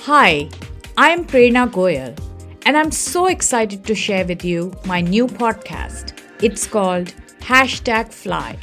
Hi, 0.00 0.48
I 0.96 1.10
am 1.10 1.26
Prerna 1.26 1.70
Goel, 1.70 2.14
and 2.64 2.76
I'm 2.78 2.90
so 2.90 3.26
excited 3.26 3.84
to 3.84 3.94
share 3.94 4.24
with 4.24 4.42
you 4.42 4.72
my 4.86 5.02
new 5.02 5.26
podcast. 5.26 6.18
It's 6.40 6.66
called 6.66 7.12
Hashtag 7.40 8.10
Fly. 8.10 8.56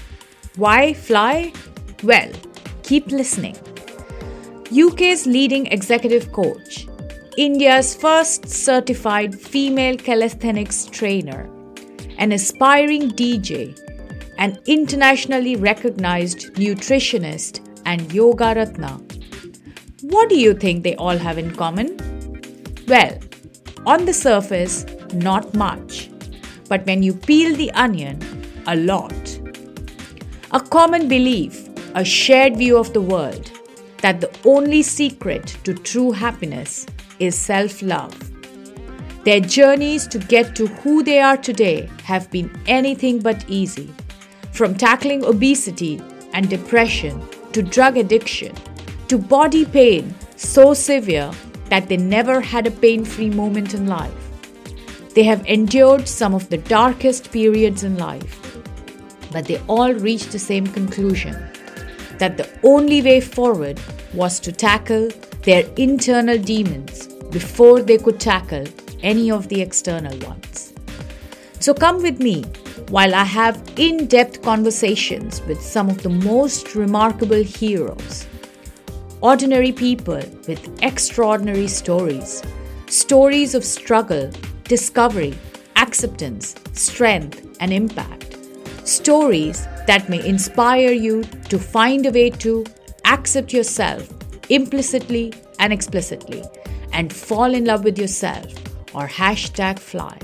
Why 0.55 0.93
fly? 0.93 1.53
Well, 2.03 2.31
keep 2.81 3.11
listening. 3.11 3.57
UK's 4.75 5.27
leading 5.27 5.67
executive 5.67 6.31
coach, 6.31 6.87
India's 7.37 7.93
first 7.93 8.49
certified 8.49 9.39
female 9.39 9.97
calisthenics 9.97 10.85
trainer, 10.85 11.47
an 12.17 12.31
aspiring 12.31 13.11
DJ, 13.11 13.77
an 14.43 14.59
internationally 14.67 15.55
recognized 15.55 16.53
nutritionist, 16.65 17.61
and 17.85 18.13
yoga 18.13 18.53
ratna 18.55 18.93
what 20.03 20.27
do 20.27 20.37
you 20.37 20.53
think 20.53 20.83
they 20.83 20.95
all 20.97 21.17
have 21.17 21.37
in 21.37 21.55
common? 21.55 21.97
Well, 22.89 23.17
on 23.85 24.03
the 24.03 24.13
surface, 24.13 24.85
not 25.13 25.53
much. 25.53 26.11
But 26.67 26.85
when 26.85 27.01
you 27.01 27.13
peel 27.13 27.55
the 27.55 27.71
onion, 27.71 28.19
a 28.67 28.75
lot. 28.75 29.39
A 30.51 30.59
common 30.59 31.07
belief, 31.07 31.69
a 31.95 32.03
shared 32.03 32.57
view 32.57 32.77
of 32.77 32.91
the 32.91 32.99
world, 32.99 33.49
that 34.01 34.19
the 34.19 34.29
only 34.43 34.81
secret 34.81 35.57
to 35.63 35.73
true 35.73 36.11
happiness 36.11 36.85
is 37.19 37.33
self 37.35 37.81
love. 37.81 38.13
Their 39.23 39.39
journeys 39.39 40.05
to 40.07 40.19
get 40.19 40.53
to 40.57 40.67
who 40.67 41.01
they 41.01 41.21
are 41.21 41.37
today 41.37 41.89
have 42.03 42.29
been 42.29 42.51
anything 42.67 43.19
but 43.19 43.45
easy. 43.47 43.89
From 44.53 44.75
tackling 44.75 45.25
obesity 45.25 45.99
and 46.33 46.47
depression 46.47 47.27
to 47.53 47.63
drug 47.63 47.97
addiction 47.97 48.55
to 49.07 49.17
body 49.17 49.65
pain 49.65 50.13
so 50.35 50.75
severe 50.75 51.31
that 51.69 51.89
they 51.89 51.97
never 51.97 52.39
had 52.39 52.67
a 52.67 52.71
pain 52.71 53.03
free 53.03 53.31
moment 53.31 53.73
in 53.73 53.87
life. 53.87 54.13
They 55.15 55.23
have 55.23 55.43
endured 55.47 56.07
some 56.07 56.35
of 56.35 56.49
the 56.49 56.59
darkest 56.59 57.31
periods 57.31 57.83
in 57.83 57.97
life, 57.97 58.59
but 59.31 59.45
they 59.45 59.59
all 59.67 59.91
reached 59.91 60.31
the 60.31 60.37
same 60.37 60.67
conclusion 60.67 61.35
that 62.19 62.37
the 62.37 62.47
only 62.61 63.01
way 63.01 63.21
forward 63.21 63.79
was 64.13 64.39
to 64.41 64.51
tackle 64.51 65.09
their 65.41 65.67
internal 65.77 66.37
demons 66.37 67.07
before 67.31 67.81
they 67.81 67.97
could 67.97 68.19
tackle 68.19 68.65
any 69.01 69.31
of 69.31 69.47
the 69.49 69.61
external 69.61 70.15
ones. 70.19 70.73
So 71.59 71.73
come 71.73 72.03
with 72.03 72.19
me 72.19 72.45
while 72.89 73.15
I 73.15 73.23
have 73.23 73.61
in 73.77 74.07
depth 74.07 74.41
conversations 74.41 75.41
with 75.43 75.61
some 75.61 75.89
of 75.89 76.03
the 76.03 76.09
most 76.09 76.75
remarkable 76.75 77.43
heroes 77.43 78.27
ordinary 79.23 79.71
people 79.71 80.21
with 80.49 80.83
extraordinary 80.83 81.67
stories. 81.67 82.43
Stories 82.87 83.55
of 83.55 83.63
struggle, 83.63 84.29
discovery, 84.65 85.33
acceptance, 85.77 86.55
strength, 86.73 87.55
and 87.61 87.71
impact. 87.71 88.37
Stories 88.83 89.65
that 89.87 90.09
may 90.09 90.23
inspire 90.27 90.91
you 90.91 91.23
to 91.47 91.57
find 91.57 92.05
a 92.05 92.11
way 92.11 92.29
to 92.31 92.65
accept 93.05 93.53
yourself 93.53 94.09
implicitly 94.49 95.33
and 95.57 95.71
explicitly 95.71 96.43
and 96.91 97.13
fall 97.13 97.53
in 97.53 97.63
love 97.63 97.85
with 97.85 97.97
yourself 97.97 98.45
or 98.93 99.07
hashtag 99.07 99.79
fly. 99.79 100.17